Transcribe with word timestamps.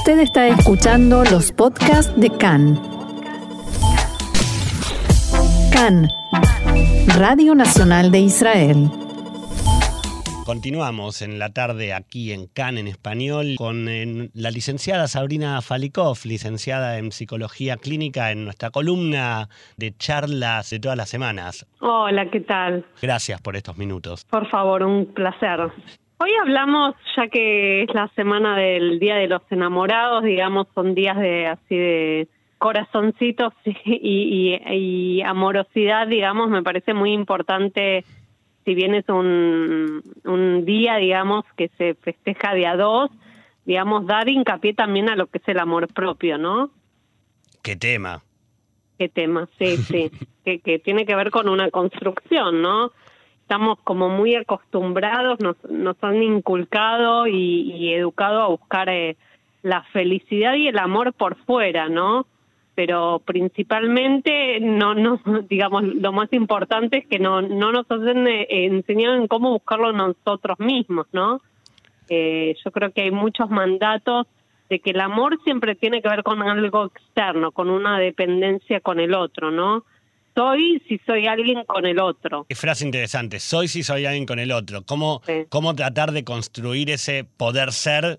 Usted 0.00 0.20
está 0.20 0.48
escuchando 0.48 1.24
los 1.24 1.52
podcasts 1.52 2.18
de 2.18 2.30
CAN. 2.30 2.80
CAN, 5.70 6.08
Radio 7.18 7.54
Nacional 7.54 8.10
de 8.10 8.20
Israel. 8.20 8.90
Continuamos 10.46 11.20
en 11.20 11.38
la 11.38 11.50
tarde 11.50 11.92
aquí 11.92 12.32
en 12.32 12.46
CAN 12.46 12.78
en 12.78 12.88
español 12.88 13.56
con 13.58 13.90
eh, 13.90 14.30
la 14.32 14.50
licenciada 14.50 15.06
Sabrina 15.06 15.60
Falikov, 15.60 16.16
licenciada 16.24 16.96
en 16.96 17.12
psicología 17.12 17.76
clínica 17.76 18.32
en 18.32 18.44
nuestra 18.44 18.70
columna 18.70 19.50
de 19.76 19.94
charlas 19.98 20.70
de 20.70 20.80
todas 20.80 20.96
las 20.96 21.10
semanas. 21.10 21.66
Hola, 21.80 22.30
¿qué 22.30 22.40
tal? 22.40 22.86
Gracias 23.02 23.42
por 23.42 23.54
estos 23.54 23.76
minutos. 23.76 24.24
Por 24.24 24.48
favor, 24.48 24.82
un 24.82 25.12
placer. 25.12 25.70
Hoy 26.22 26.32
hablamos, 26.38 26.94
ya 27.16 27.28
que 27.28 27.84
es 27.84 27.94
la 27.94 28.08
semana 28.08 28.54
del 28.54 28.98
Día 28.98 29.16
de 29.16 29.26
los 29.26 29.40
Enamorados, 29.48 30.22
digamos, 30.22 30.66
son 30.74 30.94
días 30.94 31.16
de 31.16 31.46
así 31.46 31.74
de 31.74 32.28
corazoncitos 32.58 33.54
y, 33.64 34.60
y 34.70 35.22
amorosidad, 35.22 36.06
digamos, 36.08 36.50
me 36.50 36.62
parece 36.62 36.92
muy 36.92 37.14
importante 37.14 38.04
si 38.66 38.74
bien 38.74 38.94
es 38.94 39.08
un, 39.08 40.02
un 40.24 40.64
día, 40.66 40.96
digamos, 40.96 41.46
que 41.56 41.70
se 41.78 41.94
festeja 41.94 42.52
de 42.52 42.66
a 42.66 42.76
dos, 42.76 43.10
digamos, 43.64 44.06
dar 44.06 44.28
hincapié 44.28 44.74
también 44.74 45.08
a 45.08 45.16
lo 45.16 45.26
que 45.28 45.38
es 45.38 45.48
el 45.48 45.58
amor 45.58 45.88
propio, 45.88 46.36
¿no? 46.36 46.70
¿Qué 47.62 47.76
tema? 47.76 48.22
¿Qué 48.98 49.08
tema? 49.08 49.48
Sí, 49.58 49.78
sí, 49.78 50.10
que, 50.44 50.60
que 50.60 50.78
tiene 50.78 51.06
que 51.06 51.16
ver 51.16 51.30
con 51.30 51.48
una 51.48 51.70
construcción, 51.70 52.60
¿no? 52.60 52.92
Estamos 53.50 53.80
como 53.82 54.08
muy 54.08 54.36
acostumbrados, 54.36 55.40
nos, 55.40 55.56
nos 55.68 55.96
han 56.04 56.22
inculcado 56.22 57.26
y, 57.26 57.92
educado 57.92 58.42
a 58.42 58.46
buscar 58.46 58.88
eh, 58.88 59.16
la 59.64 59.82
felicidad 59.92 60.54
y 60.54 60.68
el 60.68 60.78
amor 60.78 61.12
por 61.14 61.34
fuera, 61.34 61.88
¿no? 61.88 62.26
pero 62.76 63.20
principalmente 63.24 64.60
no 64.60 64.94
no 64.94 65.20
digamos 65.50 65.82
lo 65.82 66.12
más 66.12 66.32
importante 66.32 66.98
es 66.98 67.06
que 67.08 67.18
no 67.18 67.42
no 67.42 67.72
nos 67.72 67.90
hacen 67.90 68.28
eh, 68.28 68.46
enseñar 68.48 69.16
en 69.16 69.26
cómo 69.26 69.50
buscarlo 69.50 69.92
nosotros 69.92 70.60
mismos 70.60 71.08
no 71.12 71.40
eh, 72.08 72.54
yo 72.64 72.70
creo 72.70 72.92
que 72.92 73.02
hay 73.02 73.10
muchos 73.10 73.50
mandatos 73.50 74.28
de 74.68 74.78
que 74.78 74.90
el 74.90 75.00
amor 75.00 75.42
siempre 75.42 75.74
tiene 75.74 76.00
que 76.00 76.08
ver 76.08 76.22
con 76.22 76.40
algo 76.40 76.86
externo 76.86 77.50
con 77.50 77.68
una 77.68 77.98
dependencia 77.98 78.78
con 78.78 79.00
el 79.00 79.12
otro 79.12 79.50
no 79.50 79.84
soy 80.40 80.82
si 80.88 80.98
soy 81.06 81.26
alguien 81.26 81.64
con 81.64 81.84
el 81.86 81.98
otro. 81.98 82.46
Qué 82.48 82.54
frase 82.54 82.84
interesante, 82.84 83.40
soy 83.40 83.68
si 83.68 83.82
soy 83.82 84.06
alguien 84.06 84.26
con 84.26 84.38
el 84.38 84.52
otro. 84.52 84.82
¿Cómo, 84.86 85.20
cómo 85.48 85.74
tratar 85.74 86.12
de 86.12 86.24
construir 86.24 86.90
ese 86.90 87.24
poder 87.24 87.72
ser 87.72 88.18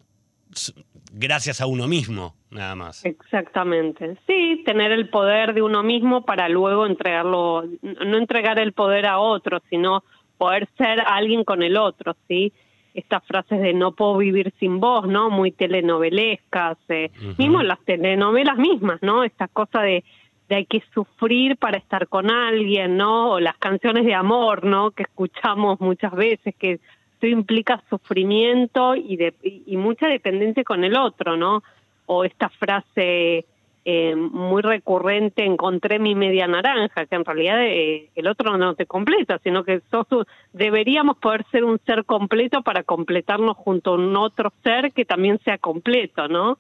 gracias 1.14 1.62
a 1.62 1.66
uno 1.66 1.88
mismo, 1.88 2.36
nada 2.52 2.76
más. 2.76 3.04
Exactamente. 3.06 4.18
Sí, 4.28 4.64
tener 4.66 4.92
el 4.92 5.10
poder 5.10 5.54
de 5.54 5.62
uno 5.62 5.84
mismo 5.84 6.24
para 6.26 6.48
luego 6.50 6.86
entregarlo, 6.86 7.64
no 7.82 8.18
entregar 8.18 8.60
el 8.60 8.74
poder 8.74 9.06
a 9.06 9.20
otro, 9.20 9.62
sino 9.70 10.04
poder 10.38 10.68
ser 10.78 11.02
alguien 11.06 11.44
con 11.44 11.64
el 11.64 11.78
otro, 11.78 12.16
¿sí? 12.28 12.54
Estas 12.94 13.26
frases 13.26 13.62
de 13.62 13.74
no 13.74 13.94
puedo 13.94 14.18
vivir 14.18 14.54
sin 14.60 14.80
vos, 14.80 15.08
¿no? 15.08 15.30
Muy 15.30 15.52
telenovelescas, 15.52 16.78
eh, 16.90 17.10
mismo 17.38 17.62
las 17.64 17.80
telenovelas 17.86 18.58
mismas, 18.58 19.02
¿no? 19.02 19.24
Esta 19.24 19.48
cosa 19.48 19.82
de, 19.82 20.04
de 20.52 20.58
hay 20.58 20.66
que 20.66 20.84
sufrir 20.94 21.56
para 21.56 21.78
estar 21.78 22.10
con 22.10 22.30
alguien, 22.30 22.98
¿no? 22.98 23.32
O 23.32 23.40
las 23.40 23.58
canciones 23.58 24.06
de 24.06 24.14
amor, 24.14 24.66
¿no? 24.66 24.92
Que 24.92 25.04
escuchamos 25.04 25.80
muchas 25.80 26.12
veces, 26.14 26.54
que 26.56 26.74
esto 27.14 27.28
implica 27.28 27.82
sufrimiento 27.90 28.96
y, 28.96 29.16
de, 29.16 29.34
y 29.44 29.78
mucha 29.78 30.08
dependencia 30.08 30.66
con 30.66 30.84
el 30.84 30.98
otro, 30.98 31.38
¿no? 31.38 31.64
O 32.06 32.26
esta 32.26 32.50
frase 32.50 33.46
eh, 33.86 34.14
muy 34.14 34.62
recurrente, 34.62 35.46
encontré 35.46 36.00
mi 36.00 36.16
media 36.16 36.48
naranja, 36.48 37.06
que 37.06 37.16
en 37.16 37.24
realidad 37.24 37.64
eh, 37.64 38.10
el 38.14 38.28
otro 38.28 38.58
no 38.58 38.76
te 38.76 38.86
completa, 38.86 39.40
sino 39.42 39.64
que 39.64 39.82
sos, 39.90 40.06
deberíamos 40.52 41.18
poder 41.18 41.46
ser 41.50 41.64
un 41.64 41.80
ser 41.86 42.04
completo 42.04 42.62
para 42.62 42.84
completarnos 42.84 43.56
junto 43.56 43.92
a 43.92 43.96
un 43.96 44.18
otro 44.18 44.52
ser 44.64 44.92
que 44.92 45.06
también 45.06 45.40
sea 45.46 45.58
completo, 45.58 46.28
¿no? 46.28 46.58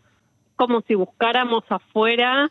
Como 0.55 0.79
si 0.81 0.95
buscáramos 0.95 1.66
afuera 1.69 2.49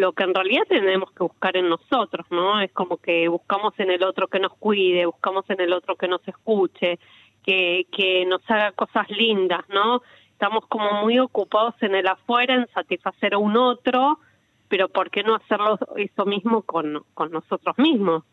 lo 0.00 0.12
que 0.12 0.24
en 0.24 0.34
realidad 0.34 0.62
tenemos 0.68 1.12
que 1.12 1.22
buscar 1.22 1.56
en 1.56 1.68
nosotros, 1.68 2.26
¿no? 2.30 2.60
Es 2.60 2.72
como 2.72 2.96
que 2.96 3.28
buscamos 3.28 3.74
en 3.78 3.90
el 3.90 4.02
otro 4.02 4.28
que 4.28 4.40
nos 4.40 4.54
cuide, 4.54 5.06
buscamos 5.06 5.44
en 5.50 5.60
el 5.60 5.72
otro 5.72 5.96
que 5.96 6.08
nos 6.08 6.26
escuche, 6.26 6.98
que, 7.44 7.86
que 7.92 8.24
nos 8.26 8.40
haga 8.48 8.72
cosas 8.72 9.08
lindas, 9.10 9.60
¿no? 9.68 10.02
Estamos 10.32 10.66
como 10.68 11.02
muy 11.02 11.18
ocupados 11.18 11.74
en 11.82 11.94
el 11.94 12.06
afuera, 12.06 12.54
en 12.54 12.66
satisfacer 12.72 13.34
a 13.34 13.38
un 13.38 13.56
otro, 13.56 14.18
pero 14.68 14.88
¿por 14.88 15.10
qué 15.10 15.22
no 15.22 15.34
hacerlo 15.34 15.78
eso 15.96 16.24
mismo 16.24 16.62
con, 16.62 17.04
con 17.12 17.30
nosotros 17.30 17.76
mismos? 17.76 18.24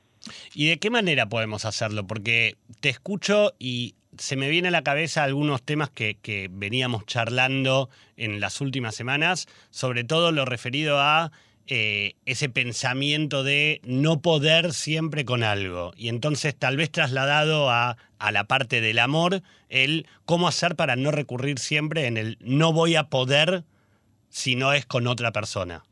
¿Y 0.54 0.70
de 0.70 0.78
qué 0.80 0.90
manera 0.90 1.28
podemos 1.28 1.66
hacerlo? 1.66 2.08
Porque 2.08 2.56
te 2.80 2.90
escucho 2.90 3.52
y 3.60 3.96
se 4.18 4.36
me 4.36 4.50
viene 4.50 4.70
a 4.70 4.72
la 4.72 4.84
cabeza 4.84 5.24
algunos 5.24 5.64
temas 5.64 5.90
que, 5.90 6.16
que 6.16 6.48
veníamos 6.50 7.06
charlando 7.06 7.90
en 8.16 8.40
las 8.40 8.62
últimas 8.62 8.96
semanas, 8.96 9.48
sobre 9.70 10.04
todo 10.04 10.32
lo 10.32 10.46
referido 10.46 11.00
a 11.00 11.32
eh, 11.68 12.14
ese 12.26 12.50
pensamiento 12.50 13.44
de 13.44 13.82
no 13.84 14.22
poder 14.22 14.74
siempre 14.74 15.26
con 15.26 15.44
algo. 15.44 15.92
Y 15.98 16.10
entonces 16.10 16.58
tal 16.58 16.78
vez 16.78 16.92
trasladado 16.92 17.70
a, 17.70 17.98
a 18.20 18.32
la 18.32 18.46
parte 18.46 18.82
del 18.82 19.00
amor, 19.00 19.42
el 19.70 20.06
cómo 20.26 20.48
hacer 20.48 20.76
para 20.76 20.96
no 20.96 21.12
recurrir 21.12 21.60
siempre 21.60 22.08
en 22.08 22.18
el 22.18 22.38
no 22.40 22.74
voy 22.74 22.96
a 22.96 23.10
poder 23.10 23.64
si 24.30 24.56
no 24.56 24.74
es 24.74 24.86
con 24.86 25.08
otra 25.08 25.32
persona. 25.32 25.84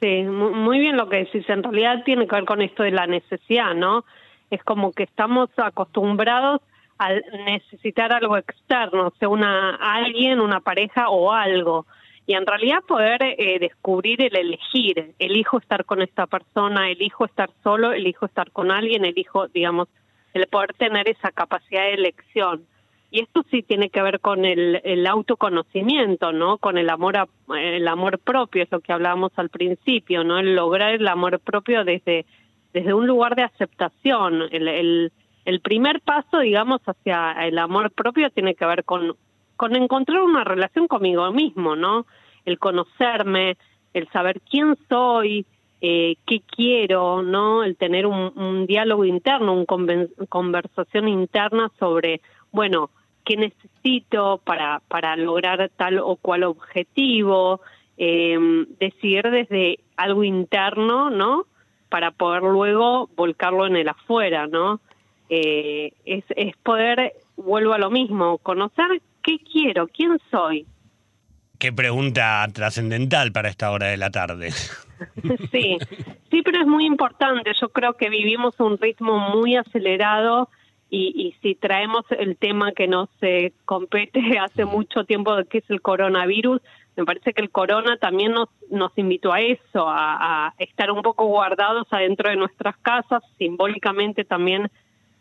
Sí, 0.00 0.22
muy 0.22 0.78
bien 0.78 0.96
lo 0.96 1.08
que 1.08 1.18
decís. 1.18 1.48
En 1.48 1.62
realidad 1.62 2.02
tiene 2.04 2.26
que 2.26 2.36
ver 2.36 2.44
con 2.46 2.62
esto 2.62 2.82
de 2.82 2.90
la 2.90 3.06
necesidad, 3.06 3.74
¿no? 3.74 4.04
Es 4.50 4.62
como 4.64 4.92
que 4.92 5.02
estamos 5.02 5.50
acostumbrados 5.56 6.62
a 6.98 7.12
necesitar 7.46 8.12
algo 8.12 8.36
externo, 8.36 9.12
sea 9.18 9.28
una 9.28 9.76
alguien, 9.76 10.40
una 10.40 10.60
pareja 10.60 11.10
o 11.10 11.32
algo 11.32 11.86
y 12.26 12.34
en 12.34 12.46
realidad 12.46 12.82
poder 12.86 13.22
eh, 13.22 13.58
descubrir 13.58 14.22
el 14.22 14.36
elegir, 14.36 15.14
elijo 15.18 15.58
estar 15.58 15.84
con 15.84 16.02
esta 16.02 16.26
persona, 16.26 16.90
elijo 16.90 17.24
estar 17.24 17.50
solo, 17.62 17.92
elijo 17.92 18.26
estar 18.26 18.50
con 18.52 18.70
alguien, 18.70 19.04
elijo, 19.04 19.48
digamos, 19.48 19.88
el 20.32 20.46
poder 20.46 20.74
tener 20.74 21.08
esa 21.08 21.32
capacidad 21.32 21.82
de 21.82 21.94
elección. 21.94 22.64
Y 23.10 23.22
esto 23.22 23.42
sí 23.50 23.62
tiene 23.62 23.90
que 23.90 24.02
ver 24.02 24.20
con 24.20 24.44
el, 24.44 25.06
autoconocimiento, 25.08 26.32
¿no? 26.32 26.58
Con 26.58 26.78
el 26.78 26.88
amor 26.88 27.16
a, 27.16 27.26
el 27.58 27.88
amor 27.88 28.20
propio, 28.20 28.62
es 28.62 28.70
lo 28.70 28.78
que 28.78 28.92
hablábamos 28.92 29.32
al 29.34 29.48
principio, 29.48 30.22
¿no? 30.22 30.38
El 30.38 30.54
lograr 30.54 30.92
el 30.92 31.08
amor 31.08 31.40
propio 31.40 31.84
desde 31.84 32.24
desde 32.72 32.94
un 32.94 33.06
lugar 33.06 33.34
de 33.34 33.42
aceptación. 33.42 34.42
El, 34.52 34.68
el, 34.68 35.12
el 35.44 35.60
primer 35.60 36.00
paso, 36.00 36.38
digamos, 36.38 36.80
hacia 36.86 37.32
el 37.46 37.58
amor 37.58 37.90
propio 37.90 38.30
tiene 38.30 38.54
que 38.54 38.66
ver 38.66 38.84
con 38.84 39.16
con 39.60 39.76
encontrar 39.76 40.22
una 40.22 40.42
relación 40.42 40.88
conmigo 40.88 41.30
mismo, 41.32 41.76
¿no? 41.76 42.06
El 42.46 42.58
conocerme, 42.58 43.58
el 43.92 44.08
saber 44.08 44.40
quién 44.40 44.74
soy, 44.88 45.44
eh, 45.82 46.16
qué 46.26 46.40
quiero, 46.40 47.22
¿no? 47.22 47.62
El 47.62 47.76
tener 47.76 48.06
un, 48.06 48.64
diálogo 48.66 49.04
interno, 49.04 49.52
una 49.52 50.06
conversación 50.30 51.08
interna 51.08 51.70
sobre, 51.78 52.22
bueno, 52.52 52.88
qué 53.22 53.36
necesito 53.36 54.40
para, 54.42 54.80
para 54.88 55.14
lograr 55.16 55.70
tal 55.76 55.98
o 55.98 56.16
cual 56.16 56.44
objetivo, 56.44 57.60
eh, 57.98 58.38
decidir 58.78 59.24
desde 59.30 59.80
algo 59.98 60.24
interno, 60.24 61.10
¿no? 61.10 61.44
Para 61.90 62.12
poder 62.12 62.44
luego 62.44 63.10
volcarlo 63.14 63.66
en 63.66 63.76
el 63.76 63.90
afuera, 63.90 64.46
¿no? 64.46 64.80
Eh, 65.28 65.92
es, 66.06 66.24
es 66.30 66.56
poder, 66.56 67.12
vuelvo 67.36 67.74
a 67.74 67.78
lo 67.78 67.90
mismo, 67.90 68.38
conocer 68.38 69.02
¿Qué 69.22 69.38
quiero? 69.38 69.88
¿Quién 69.88 70.18
soy? 70.30 70.66
Qué 71.58 71.72
pregunta 71.72 72.46
trascendental 72.54 73.32
para 73.32 73.50
esta 73.50 73.70
hora 73.70 73.88
de 73.88 73.98
la 73.98 74.10
tarde. 74.10 74.50
sí, 75.52 75.76
sí, 76.30 76.42
pero 76.42 76.60
es 76.60 76.66
muy 76.66 76.86
importante. 76.86 77.52
Yo 77.60 77.68
creo 77.68 77.94
que 77.94 78.08
vivimos 78.08 78.58
un 78.60 78.78
ritmo 78.78 79.18
muy 79.18 79.56
acelerado 79.56 80.48
y, 80.88 81.12
y 81.14 81.34
si 81.42 81.54
traemos 81.54 82.04
el 82.18 82.38
tema 82.38 82.72
que 82.72 82.88
nos 82.88 83.10
eh, 83.20 83.52
compete 83.66 84.20
hace 84.40 84.64
mucho 84.64 85.04
tiempo, 85.04 85.36
que 85.50 85.58
es 85.58 85.70
el 85.70 85.82
coronavirus, 85.82 86.62
me 86.96 87.04
parece 87.04 87.32
que 87.32 87.42
el 87.42 87.50
corona 87.50 87.98
también 87.98 88.32
nos, 88.32 88.48
nos 88.70 88.96
invitó 88.96 89.32
a 89.32 89.40
eso, 89.40 89.86
a, 89.86 90.48
a 90.48 90.54
estar 90.58 90.90
un 90.90 91.02
poco 91.02 91.26
guardados 91.26 91.86
adentro 91.90 92.30
de 92.30 92.36
nuestras 92.36 92.76
casas, 92.78 93.22
simbólicamente 93.38 94.24
también 94.24 94.70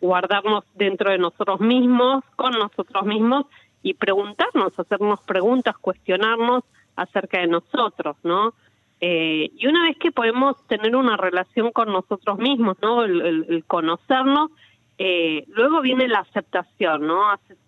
guardarnos 0.01 0.63
dentro 0.75 1.11
de 1.11 1.17
nosotros 1.17 1.59
mismos, 1.59 2.23
con 2.37 2.53
nosotros 2.53 3.05
mismos 3.05 3.45
y 3.81 3.93
preguntarnos, 3.93 4.77
hacernos 4.77 5.21
preguntas, 5.21 5.77
cuestionarnos 5.77 6.63
acerca 6.95 7.39
de 7.39 7.47
nosotros, 7.47 8.17
¿no? 8.23 8.53
Eh, 9.01 9.51
y 9.55 9.67
una 9.67 9.85
vez 9.85 9.97
que 9.97 10.11
podemos 10.11 10.61
tener 10.67 10.95
una 10.95 11.15
relación 11.15 11.71
con 11.71 11.91
nosotros 11.91 12.37
mismos, 12.37 12.77
¿no? 12.81 13.03
El, 13.03 13.63
conocernos, 13.65 14.51
eh, 14.97 15.45
luego 15.47 15.81
viene 15.81 16.07
la 16.07 16.19
aceptación, 16.19 17.07
¿no? 17.07 17.21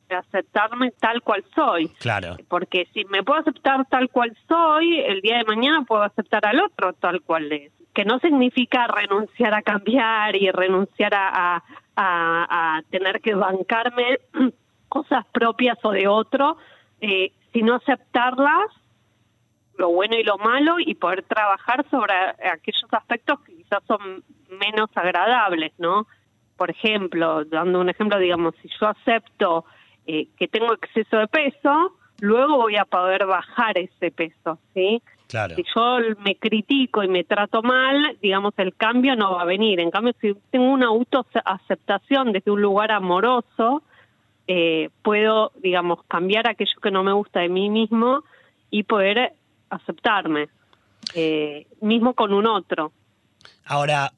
aceptarme 0.09 0.91
tal 0.99 1.21
cual 1.21 1.43
soy. 1.55 1.87
Claro. 1.99 2.35
Porque 2.49 2.85
si 2.93 3.05
me 3.05 3.23
puedo 3.23 3.39
aceptar 3.39 3.85
tal 3.85 4.09
cual 4.09 4.35
soy, 4.45 4.99
el 4.99 5.21
día 5.21 5.37
de 5.37 5.45
mañana 5.45 5.83
puedo 5.87 6.03
aceptar 6.03 6.45
al 6.45 6.59
otro 6.59 6.91
tal 6.93 7.21
cual 7.21 7.49
es. 7.51 7.71
Que 7.93 8.03
no 8.03 8.19
significa 8.19 8.87
renunciar 8.87 9.53
a 9.53 9.61
cambiar 9.61 10.35
y 10.35 10.51
renunciar 10.51 11.13
a, 11.13 11.55
a, 11.55 11.63
a, 11.95 12.81
tener 12.89 13.21
que 13.21 13.35
bancarme 13.35 14.19
cosas 14.91 15.25
propias 15.31 15.77
o 15.83 15.91
de 15.91 16.07
otro, 16.07 16.57
eh, 16.99 17.31
sino 17.53 17.75
aceptarlas 17.75 18.67
lo 19.77 19.89
bueno 19.89 20.15
y 20.17 20.23
lo 20.23 20.37
malo 20.37 20.75
y 20.79 20.93
poder 20.95 21.23
trabajar 21.23 21.85
sobre 21.89 22.13
aquellos 22.13 22.85
aspectos 22.91 23.39
que 23.41 23.55
quizás 23.55 23.81
son 23.87 24.23
menos 24.49 24.89
agradables, 24.95 25.71
¿no? 25.79 26.05
Por 26.57 26.69
ejemplo, 26.69 27.45
dando 27.45 27.79
un 27.79 27.89
ejemplo, 27.89 28.19
digamos, 28.19 28.53
si 28.61 28.69
yo 28.79 28.87
acepto 28.87 29.65
eh, 30.05 30.27
que 30.37 30.47
tengo 30.47 30.73
exceso 30.73 31.17
de 31.17 31.27
peso, 31.27 31.93
luego 32.19 32.57
voy 32.57 32.75
a 32.75 32.85
poder 32.85 33.25
bajar 33.25 33.77
ese 33.77 34.11
peso, 34.11 34.59
¿sí? 34.73 35.01
Claro. 35.27 35.55
Si 35.55 35.63
yo 35.73 35.97
me 36.19 36.35
critico 36.35 37.01
y 37.03 37.07
me 37.07 37.23
trato 37.23 37.63
mal, 37.63 38.17
digamos, 38.21 38.53
el 38.57 38.75
cambio 38.75 39.15
no 39.15 39.35
va 39.35 39.43
a 39.43 39.45
venir. 39.45 39.79
En 39.79 39.89
cambio, 39.89 40.13
si 40.19 40.35
tengo 40.51 40.69
una 40.71 40.87
autoaceptación 40.87 42.33
desde 42.33 42.51
un 42.51 42.61
lugar 42.61 42.91
amoroso, 42.91 43.81
eh, 44.47 44.89
puedo, 45.03 45.51
digamos, 45.61 46.03
cambiar 46.07 46.47
aquello 46.47 46.79
que 46.81 46.91
no 46.91 47.03
me 47.03 47.13
gusta 47.13 47.41
de 47.41 47.49
mí 47.49 47.69
mismo 47.69 48.23
y 48.69 48.83
poder 48.83 49.33
aceptarme, 49.69 50.49
eh, 51.13 51.67
mismo 51.81 52.13
con 52.13 52.33
un 52.33 52.47
otro. 52.47 52.91
Ahora, 53.65 54.13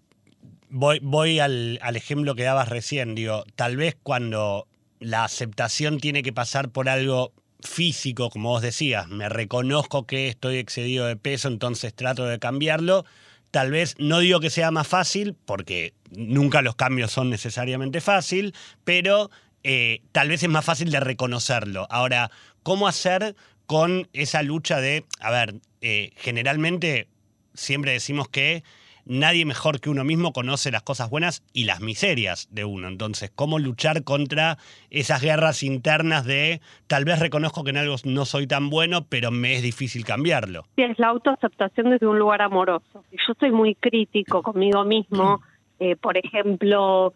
voy, 0.70 1.00
voy 1.02 1.40
al, 1.40 1.80
al 1.81 1.96
ejemplo 1.96 2.36
que 2.36 2.44
dabas 2.44 2.70
recién, 2.70 3.16
digo, 3.16 3.44
tal 3.56 3.78
vez 3.78 3.98
cuando 4.02 4.68
la 5.00 5.24
aceptación 5.24 6.00
tiene 6.00 6.24
que 6.24 6.34
pasar 6.34 6.70
por 6.70 6.90
algo 6.90 7.34
físico, 7.60 8.30
como 8.30 8.50
vos 8.50 8.62
decías, 8.62 9.08
me 9.08 9.30
reconozco 9.30 10.06
que 10.06 10.28
estoy 10.28 10.58
excedido 10.58 11.06
de 11.06 11.16
peso, 11.16 11.48
entonces 11.48 11.94
trato 11.94 12.25
de 12.25 12.40
cambiarlo. 12.40 13.06
Tal 13.52 13.72
vez 13.72 13.96
no 14.00 14.20
digo 14.20 14.40
que 14.40 14.50
sea 14.50 14.72
más 14.72 14.88
fácil, 14.88 15.36
porque 15.46 15.94
nunca 16.12 16.62
los 16.62 16.75
cambios 16.75 17.12
son 17.12 17.30
necesariamente 17.30 18.02
fácil, 18.02 18.54
pero 18.84 19.30
eh, 19.63 20.01
tal 20.12 20.30
vez 20.30 20.44
es 20.44 20.50
más 20.50 20.65
fácil 20.65 20.92
de 20.92 21.00
reconocerlo. 21.00 21.88
Ahora, 21.89 22.31
¿cómo 22.63 22.88
hacer 22.88 23.36
con 23.65 24.07
esa 24.13 24.44
lucha 24.44 24.81
de, 24.81 25.06
a 25.19 25.31
ver, 25.31 25.56
eh, 25.81 26.12
generalmente 26.18 27.07
siempre 27.54 27.92
decimos 27.92 28.27
que 28.27 28.63
nadie 29.06 29.45
mejor 29.45 29.80
que 29.80 29.89
uno 29.89 30.04
mismo 30.04 30.31
conoce 30.31 30.71
las 30.71 30.83
cosas 30.83 31.10
buenas 31.10 31.44
y 31.54 31.65
las 31.65 31.81
miserias 31.81 32.48
de 32.51 32.65
uno. 32.65 32.88
Entonces, 32.88 33.31
¿cómo 33.33 33.60
luchar 33.60 34.04
contra 34.04 34.57
esas 34.89 35.21
guerras 35.21 35.63
internas 35.63 36.25
de 36.25 36.62
tal 36.88 37.06
vez 37.06 37.19
reconozco 37.19 37.63
que 37.63 37.71
en 37.71 37.77
algo 37.77 37.95
no 38.06 38.25
soy 38.25 38.48
tan 38.48 38.69
bueno, 38.69 39.06
pero 39.10 39.31
me 39.31 39.56
es 39.56 39.62
difícil 39.62 40.06
cambiarlo? 40.06 40.63
Sí, 40.75 40.83
es 40.83 40.98
la 41.00 41.07
autoaceptación 41.07 41.89
desde 41.89 42.07
un 42.07 42.19
lugar 42.19 42.42
amoroso. 42.42 43.04
Yo 43.12 43.33
soy 43.39 43.51
muy 43.51 43.75
crítico 43.75 44.42
conmigo 44.42 44.86
mismo, 44.86 45.42
eh, 45.80 45.95
por 45.95 46.18
ejemplo, 46.18 47.13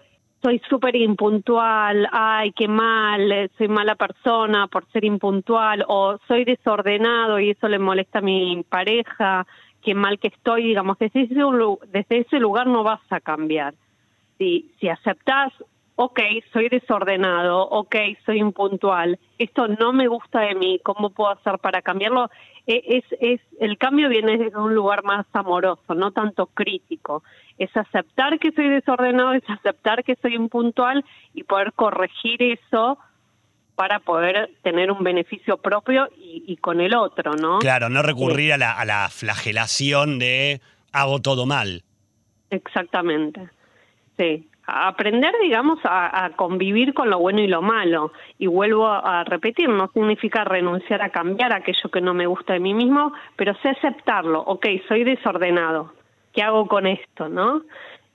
soy 0.47 0.61
súper 0.69 0.95
impuntual, 0.95 2.07
ay, 2.09 2.53
qué 2.53 2.69
mal, 2.69 3.29
eh, 3.33 3.49
soy 3.57 3.67
mala 3.67 3.95
persona 3.95 4.67
por 4.67 4.89
ser 4.93 5.03
impuntual, 5.03 5.83
o 5.89 6.17
soy 6.25 6.45
desordenado 6.45 7.37
y 7.37 7.49
eso 7.49 7.67
le 7.67 7.79
molesta 7.79 8.19
a 8.19 8.21
mi 8.21 8.63
pareja, 8.63 9.45
qué 9.83 9.93
mal 9.93 10.19
que 10.19 10.29
estoy, 10.29 10.63
digamos, 10.63 10.97
desde 10.99 11.23
ese, 11.23 11.35
desde 11.91 12.19
ese 12.19 12.39
lugar 12.39 12.65
no 12.65 12.83
vas 12.83 13.01
a 13.09 13.19
cambiar. 13.19 13.73
Si, 14.37 14.71
si 14.79 14.87
aceptas, 14.87 15.51
ok, 15.97 16.21
soy 16.53 16.69
desordenado, 16.69 17.67
ok, 17.67 17.95
soy 18.25 18.39
impuntual, 18.39 19.19
esto 19.37 19.67
no 19.67 19.91
me 19.91 20.07
gusta 20.07 20.39
de 20.39 20.55
mí, 20.55 20.79
¿cómo 20.81 21.09
puedo 21.09 21.31
hacer 21.31 21.59
para 21.59 21.81
cambiarlo? 21.81 22.29
E, 22.67 22.83
es, 22.97 23.05
es, 23.21 23.41
el 23.59 23.77
cambio 23.77 24.09
viene 24.09 24.37
desde 24.37 24.57
un 24.57 24.75
lugar 24.75 25.03
más 25.03 25.25
amoroso, 25.33 25.95
no 25.95 26.11
tanto 26.11 26.47
crítico. 26.47 27.23
Es 27.57 27.75
aceptar 27.75 28.37
que 28.39 28.51
soy 28.51 28.69
desordenado, 28.69 29.33
es 29.33 29.49
aceptar 29.49 30.03
que 30.03 30.15
soy 30.21 30.35
impuntual 30.35 31.03
y 31.33 31.43
poder 31.43 31.73
corregir 31.73 32.43
eso 32.43 32.99
para 33.75 33.99
poder 33.99 34.49
tener 34.63 34.91
un 34.91 35.03
beneficio 35.03 35.57
propio 35.57 36.09
y, 36.17 36.57
con 36.57 36.81
el 36.81 36.95
otro, 36.95 37.35
¿no? 37.35 37.59
Claro, 37.59 37.89
no 37.89 38.01
recurrir 38.01 38.51
a, 38.51 38.57
la, 38.57 38.71
a 38.71 38.85
la 38.85 39.07
flagelación 39.09 40.17
de 40.17 40.61
hago 40.91 41.21
todo 41.21 41.45
mal. 41.45 41.83
Exactamente, 42.49 43.49
sí. 44.17 44.49
Aprender, 44.67 45.33
digamos, 45.41 45.79
a, 45.83 46.29
convivir 46.35 46.93
con 46.93 47.09
lo 47.09 47.19
bueno 47.19 47.39
y 47.39 47.47
lo 47.47 47.61
malo. 47.61 48.11
Y 48.37 48.47
vuelvo 48.47 48.87
a, 48.87 49.23
repetir, 49.23 49.69
no 49.69 49.89
significa 49.93 50.43
renunciar 50.43 51.01
a 51.01 51.09
cambiar 51.09 51.53
aquello 51.53 51.89
que 51.91 52.01
no 52.01 52.13
me 52.13 52.27
gusta 52.27 52.53
de 52.53 52.59
mí 52.59 52.73
mismo, 52.73 53.13
pero 53.37 53.55
sé 53.61 53.69
aceptarlo. 53.69 54.41
Ok, 54.41 54.65
soy 54.87 55.05
desordenado. 55.05 55.93
¿Qué 56.33 56.43
hago 56.43 56.67
con 56.67 56.85
esto, 56.85 57.29
no? 57.29 57.63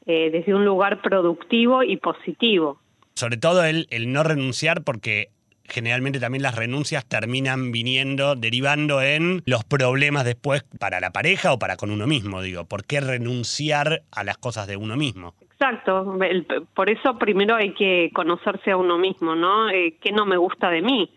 Eh, 0.07 0.31
desde 0.31 0.55
un 0.55 0.65
lugar 0.65 1.01
productivo 1.01 1.83
y 1.83 1.97
positivo. 1.97 2.79
Sobre 3.15 3.37
todo 3.39 3.65
el, 3.65 3.87
el 3.91 4.13
no 4.13 4.23
renunciar 4.23 4.83
porque 4.85 5.29
generalmente 5.65 6.21
también 6.21 6.43
las 6.43 6.55
renuncias 6.55 7.05
terminan 7.07 7.73
viniendo, 7.73 8.35
derivando 8.37 9.01
en 9.01 9.43
los 9.47 9.65
problemas 9.65 10.25
después 10.25 10.65
para 10.79 11.01
la 11.01 11.13
pareja 11.13 11.53
o 11.53 11.59
para 11.59 11.77
con 11.77 11.91
uno 11.91 12.07
mismo, 12.07 12.43
digo, 12.43 12.65
¿por 12.67 12.85
qué 12.85 13.01
renunciar 13.01 14.03
a 14.11 14.25
las 14.25 14.39
cosas 14.39 14.67
de 14.67 14.77
uno 14.77 14.97
mismo? 14.97 15.35
Exacto, 15.63 16.19
por 16.75 16.91
eso 16.91 17.19
primero 17.19 17.55
hay 17.55 17.73
que 17.73 18.11
conocerse 18.13 18.73
a 18.73 18.77
uno 18.77 18.99
mismo, 18.99 19.37
¿no? 19.37 19.71
Eh, 19.71 19.97
¿Qué 20.01 20.11
no 20.11 20.27
me 20.27 20.37
gusta 20.37 20.71
de 20.71 20.83
mí? 20.83 21.11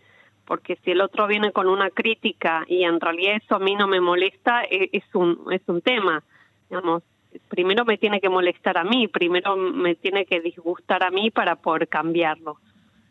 Porque 0.44 0.78
si 0.84 0.92
el 0.92 1.00
otro 1.00 1.26
viene 1.26 1.50
con 1.50 1.68
una 1.68 1.90
crítica 1.90 2.64
y 2.68 2.84
en 2.84 3.00
realidad 3.00 3.40
eso 3.42 3.56
a 3.56 3.58
mí 3.58 3.74
no 3.74 3.88
me 3.88 4.00
molesta, 4.00 4.62
e, 4.62 4.90
es 4.92 5.04
un, 5.14 5.40
es 5.50 5.62
un 5.66 5.80
tema, 5.80 6.22
digamos, 6.70 7.02
primero 7.48 7.84
me 7.84 7.98
tiene 7.98 8.20
que 8.20 8.28
molestar 8.28 8.78
a 8.78 8.84
mí, 8.84 9.08
primero 9.08 9.56
me 9.56 9.96
tiene 9.96 10.24
que 10.26 10.40
disgustar 10.40 11.02
a 11.02 11.10
mí 11.10 11.32
para 11.32 11.56
poder 11.56 11.88
cambiarlo 11.88 12.58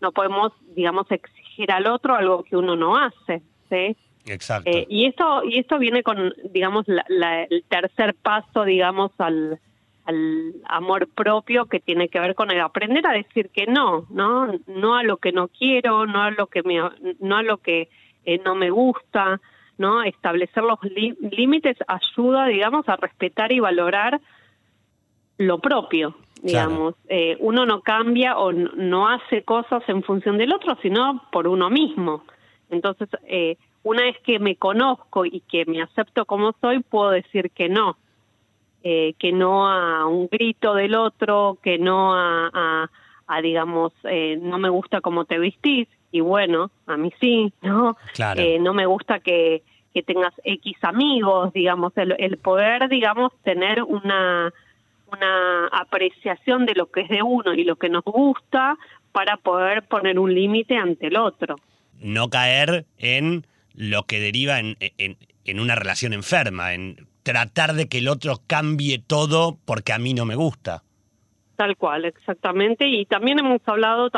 no 0.02 0.12
podemos, 0.12 0.52
digamos, 0.76 1.10
exigir 1.12 1.72
al 1.72 1.88
otro 1.88 2.16
algo 2.16 2.44
que 2.44 2.56
uno 2.56 2.76
no 2.76 2.96
hace, 2.96 3.42
¿sí? 3.70 3.96
Exacto. 4.28 4.70
Eh, 4.70 4.86
y 4.90 5.06
esto 5.06 5.44
y 5.44 5.60
esto 5.60 5.78
viene 5.78 6.04
con, 6.04 6.34
digamos, 6.52 6.86
el 6.88 7.64
tercer 7.68 8.16
paso, 8.16 8.64
digamos, 8.64 9.12
al, 9.18 9.60
al 10.06 10.54
amor 10.66 11.08
propio 11.08 11.66
que 11.66 11.80
tiene 11.80 12.10
que 12.10 12.20
ver 12.20 12.36
con 12.36 12.52
el 12.52 12.62
aprender 12.62 13.06
a 13.08 13.14
decir 13.14 13.50
que 13.50 13.66
no, 13.66 14.06
no, 14.10 14.52
no 14.68 14.96
a 14.96 15.04
lo 15.04 15.18
que 15.18 15.32
no 15.32 15.48
quiero, 15.48 16.06
no 16.06 16.22
a 16.22 16.32
lo 16.32 16.48
que 16.48 16.64
me, 16.64 16.80
no 17.20 17.38
a 17.38 17.44
lo 17.44 17.58
que 17.58 17.90
eh, 18.26 18.40
no 18.44 18.56
me 18.56 18.70
gusta, 18.70 19.42
no 19.78 20.04
establecer 20.04 20.64
los 20.64 20.80
límites 20.84 21.78
ayuda, 21.88 22.48
digamos, 22.48 22.88
a 22.88 22.96
respetar 22.96 23.52
y 23.52 23.60
valorar 23.60 24.22
lo 25.38 25.60
propio, 25.60 26.16
digamos. 26.42 26.96
Eh, 27.10 27.36
uno 27.40 27.66
no 27.66 27.82
cambia 27.82 28.38
o 28.38 28.52
no 28.52 29.10
hace 29.10 29.44
cosas 29.44 29.84
en 29.88 30.04
función 30.04 30.38
del 30.38 30.54
otro, 30.54 30.78
sino 30.82 31.24
por 31.32 31.48
uno 31.48 31.70
mismo. 31.70 32.24
Entonces, 32.70 33.10
eh, 33.28 33.58
una 33.84 34.04
vez 34.04 34.18
que 34.24 34.40
me 34.40 34.56
conozco 34.56 35.26
y 35.26 35.42
que 35.42 35.66
me 35.66 35.82
acepto 35.82 36.26
como 36.26 36.54
soy, 36.62 36.82
puedo 36.82 37.12
decir 37.12 37.52
que 37.52 37.70
no. 37.70 37.98
Eh, 38.88 39.16
que 39.18 39.32
no 39.32 39.68
a 39.68 40.06
un 40.06 40.28
grito 40.28 40.76
del 40.76 40.94
otro, 40.94 41.58
que 41.64 41.80
no 41.80 42.14
a, 42.14 42.88
a, 43.28 43.42
digamos, 43.42 43.94
no 44.42 44.60
me 44.60 44.70
gusta 44.70 45.02
cómo 45.02 45.26
te 45.26 45.40
vestís, 45.40 45.88
y 46.12 46.20
bueno, 46.20 46.70
a 46.86 46.96
mí 46.96 47.12
sí, 47.20 47.52
¿no? 47.64 47.98
no 48.60 48.74
me 48.76 48.86
gusta 48.86 49.22
que, 49.22 49.64
que 49.92 50.04
tengas 50.04 50.34
X 50.44 50.78
amigos, 50.84 51.52
digamos, 51.52 51.94
el 51.96 52.38
poder, 52.38 52.88
digamos, 52.88 53.32
tener 53.44 53.82
una 53.82 54.54
una 55.12 55.68
apreciación 55.68 56.66
de 56.66 56.74
lo 56.74 56.88
que 56.88 57.02
es 57.02 57.10
de 57.10 57.22
uno 57.22 57.54
y 57.54 57.64
lo 57.64 57.76
que 57.76 57.90
nos 57.90 58.04
gusta 58.04 58.78
para 59.12 59.38
poder 59.38 59.84
poner 59.84 60.20
un 60.20 60.34
límite 60.34 60.78
ante 60.78 61.08
el 61.08 61.18
otro. 61.18 61.56
No 62.00 62.30
caer 62.30 62.86
en 62.98 63.46
lo 63.74 64.04
que 64.04 64.20
deriva 64.20 64.60
en, 64.60 64.78
en, 64.80 65.60
una 65.60 65.76
relación 65.76 66.14
enferma, 66.14 66.74
en 66.74 67.08
tratar 67.26 67.74
de 67.74 67.90
que 67.90 67.98
el 67.98 68.08
otro 68.08 68.36
cambie 68.46 69.00
todo 69.00 69.58
porque 69.66 69.92
a 69.94 69.98
mí 69.98 70.14
no 70.14 70.26
me 70.26 70.36
gusta. 70.36 70.84
Tal 71.56 71.76
cual, 71.76 72.06
exactamente. 72.06 72.88
Y 72.88 73.06
también 73.06 73.40
hemos 73.40 73.62
hablado 73.66 74.12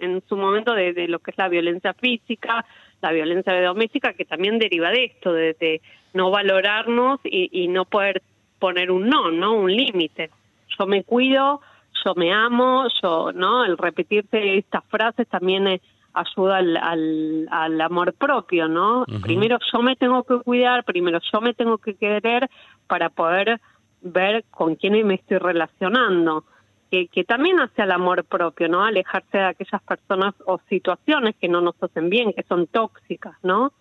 en 0.00 0.22
su 0.28 0.36
momento 0.36 0.74
de, 0.74 1.06
lo 1.06 1.20
que 1.20 1.30
es 1.30 1.38
la 1.38 1.48
violencia 1.48 1.94
física, 1.94 2.66
la 3.00 3.12
violencia 3.12 3.58
doméstica, 3.62 4.12
que 4.14 4.24
también 4.24 4.58
deriva 4.58 4.90
de 4.90 5.04
esto, 5.04 5.32
de, 5.32 5.80
no 6.14 6.30
valorarnos 6.30 7.20
y, 7.22 7.48
y, 7.52 7.68
no 7.68 7.84
poder 7.84 8.22
poner 8.58 8.90
un 8.90 9.08
no, 9.08 9.30
¿no? 9.30 9.52
Un 9.52 9.70
límite. 9.70 10.30
Yo 10.78 10.86
me 10.86 11.04
cuido, 11.04 11.60
yo 12.04 12.14
me 12.16 12.32
amo, 12.32 12.86
yo, 13.02 13.30
¿no? 13.32 13.64
El 13.64 13.78
repetirte 13.78 14.58
estas 14.58 14.84
frases 14.86 15.28
también 15.28 15.68
eh, 15.68 15.80
ayuda 16.20 16.58
al, 16.58 17.48
al, 17.50 17.80
amor 17.80 18.14
propio, 18.14 18.68
¿no? 18.68 19.04
Primero 19.22 19.58
yo 19.72 19.82
me 19.82 19.96
tengo 19.96 20.24
que 20.24 20.38
cuidar, 20.38 20.84
primero 20.84 21.20
yo 21.32 21.40
me 21.40 21.54
tengo 21.54 21.78
que 21.78 21.94
querer 21.94 22.48
para 22.86 23.10
poder 23.10 23.60
ver 24.00 24.44
con 24.50 24.76
quién 24.76 25.06
me 25.06 25.14
estoy 25.14 25.38
relacionando. 25.38 26.44
que, 26.90 27.08
que 27.08 27.24
también 27.24 27.60
hace 27.60 27.82
al 27.82 27.92
amor 27.92 28.24
propio, 28.24 28.68
¿no? 28.68 28.84
Alejarse 28.84 29.38
de 29.38 29.44
aquellas 29.44 29.82
personas 29.82 30.34
o 30.46 30.58
situaciones 30.68 31.36
que 31.40 31.48
no 31.48 31.60
nos 31.60 31.74
hacen 31.82 32.08
bien, 32.08 32.32
que 32.32 32.42
son 32.44 32.66
tóxicas, 32.66 33.36
¿no? 33.42 33.72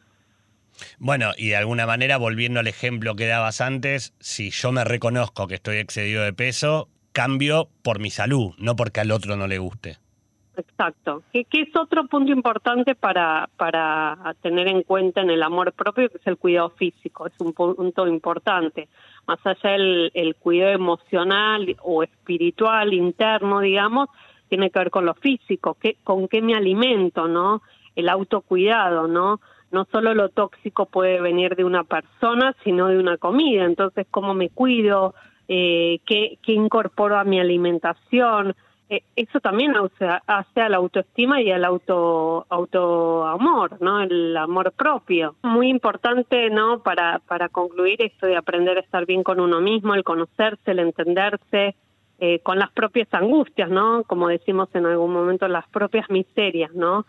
Bueno, 1.00 1.32
y 1.38 1.50
de 1.50 1.56
alguna 1.56 1.86
manera, 1.86 2.18
volviendo 2.18 2.60
al 2.60 2.68
ejemplo 2.68 3.16
que 3.16 3.28
dabas 3.28 3.62
antes, 3.62 4.14
si 4.20 4.52
yo 4.52 4.72
me 4.72 4.84
reconozco 4.84 5.48
que 5.48 5.56
estoy 5.56 5.78
excedido 5.78 6.24
de 6.24 6.34
peso, 6.34 6.90
cambio 7.14 7.70
por 7.82 8.00
mi 8.00 8.12
salud, 8.12 8.54
no 8.58 8.76
porque 8.76 9.00
al 9.00 9.12
otro 9.12 9.38
no 9.38 9.48
le 9.48 9.58
guste. 9.58 9.98
Exacto, 10.58 11.22
que, 11.32 11.46
es 11.52 11.76
otro 11.76 12.08
punto 12.08 12.32
importante 12.32 12.96
para, 12.96 13.48
para 13.58 14.36
tener 14.42 14.68
en 14.68 14.82
cuenta 14.82 15.22
en 15.22 15.30
el 15.30 15.44
amor 15.44 15.72
propio, 15.72 16.10
que 16.10 16.18
es 16.18 16.26
el 16.26 16.38
cuidado 16.38 16.72
físico, 16.72 17.28
es 17.28 17.34
un 17.40 17.54
punto 17.54 18.08
importante. 18.08 18.88
Más 19.28 19.38
allá 19.46 19.72
del 19.72 20.12
el 20.16 20.36
cuidado 20.36 20.72
emocional 20.72 21.76
o 21.84 22.02
espiritual 22.02 22.92
interno, 22.94 23.60
digamos, 23.60 24.10
tiene 24.50 24.72
que 24.72 24.80
ver 24.80 24.90
con 24.90 25.06
lo 25.06 25.14
físico, 25.14 25.76
que, 25.76 25.98
con 26.04 26.28
qué 26.28 26.42
me 26.42 26.56
alimento, 26.56 27.28
¿no? 27.28 27.62
El 27.96 28.10
autocuidado, 28.10 29.08
¿no? 29.08 29.40
no 29.70 29.86
solo 29.92 30.14
lo 30.14 30.30
tóxico 30.30 30.86
puede 30.86 31.22
venir 31.22 31.56
de 31.56 31.66
una 31.66 31.84
persona, 31.84 32.56
sino 32.64 32.88
de 32.88 32.98
una 32.98 33.18
comida. 33.18 33.66
Entonces, 33.66 34.08
cómo 34.10 34.34
me 34.34 34.50
cuido, 34.50 35.14
eh, 35.48 36.00
qué, 36.06 36.40
qué 36.42 36.54
incorporo 36.54 37.20
a 37.20 37.26
mi 37.26 37.40
alimentación. 37.40 38.56
Eh, 38.90 39.04
eso 39.16 39.40
también 39.40 39.74
hace, 39.76 40.62
a 40.62 40.70
la 40.70 40.78
autoestima 40.78 41.42
y 41.42 41.52
al 41.52 41.66
auto 41.66 42.46
autoamor, 42.50 43.82
¿no? 43.82 44.02
El 44.02 44.36
amor 44.38 44.72
propio. 44.72 45.36
Muy 45.44 45.70
importante, 45.70 46.50
¿no? 46.50 46.80
Para, 46.84 47.20
para 47.20 47.50
concluir 47.50 48.02
esto 48.02 48.28
de 48.28 48.38
aprender 48.38 48.78
a 48.78 48.82
estar 48.82 49.06
bien 49.06 49.24
con 49.24 49.40
uno 49.40 49.60
mismo, 49.60 49.94
el 49.94 50.04
conocerse, 50.04 50.72
el 50.72 50.80
entenderse, 50.80 51.76
eh, 52.20 52.40
con 52.40 52.60
las 52.60 52.72
propias 52.72 53.14
angustias, 53.14 53.70
¿no? 53.70 54.04
Como 54.06 54.30
decimos 54.30 54.70
en 54.74 54.86
algún 54.86 55.12
momento, 55.12 55.48
las 55.48 55.68
propias 55.68 56.10
miserias, 56.10 56.74
¿no? 56.74 57.06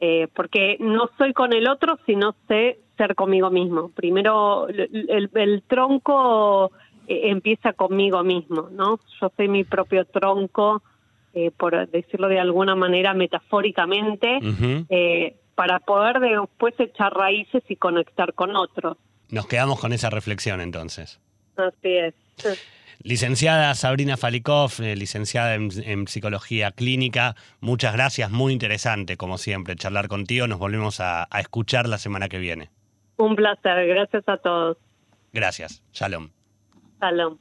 eh, 0.00 0.28
porque 0.34 0.76
no 0.80 1.10
soy 1.18 1.32
con 1.32 1.52
el 1.52 1.68
otro, 1.68 1.98
sino 2.06 2.34
sé 2.46 2.78
ser 2.96 3.14
conmigo 3.14 3.50
mismo. 3.50 3.90
Primero, 3.90 4.68
el, 4.68 5.30
el, 5.34 5.62
tronco 5.62 6.70
eh, 7.06 7.30
empieza 7.30 7.72
conmigo 7.72 8.22
mismo, 8.22 8.68
¿no? 8.72 8.98
Yo 9.20 9.30
soy 9.36 9.48
mi 9.48 9.64
propio 9.64 10.04
tronco, 10.04 10.82
eh, 11.38 11.52
por 11.56 11.88
decirlo 11.88 12.26
de 12.26 12.40
alguna 12.40 12.74
manera 12.74 13.14
metafóricamente, 13.14 14.40
eh, 14.90 15.36
para 15.54 15.78
poder 15.78 16.18
después 16.18 16.74
echar 16.80 17.12
raíces 17.14 17.62
y 17.68 17.76
conectar 17.76 18.34
con 18.34 18.56
otros. 18.56 18.96
Nos 19.30 19.46
quedamos 19.46 19.78
con 19.78 19.92
esa 19.92 20.10
reflexión 20.10 20.60
entonces. 20.60 21.20
Así 21.56 21.96
es. 21.96 22.14
Licenciada 23.04 23.72
Sabrina 23.76 24.16
Falikov, 24.16 24.72
eh, 24.80 24.96
licenciada 24.96 25.54
en, 25.54 26.08
Psicología 26.08 26.72
Clínica, 26.72 27.36
muchas 27.60 27.92
gracias, 27.92 28.32
muy 28.32 28.52
interesante 28.52 29.16
como 29.16 29.38
siempre 29.38 29.76
charlar 29.76 30.08
contigo, 30.08 30.48
nos 30.48 30.58
volvemos 30.58 30.98
a, 30.98 31.28
a 31.30 31.40
escuchar 31.40 31.88
la 31.88 31.98
semana 31.98 32.28
que 32.28 32.38
viene. 32.38 32.70
Un 33.16 33.36
placer, 33.36 33.86
gracias 33.86 34.24
a 34.26 34.38
todos. 34.38 34.76
Gracias, 35.32 35.84
shalom. 35.92 36.30
Shalom. 37.00 37.38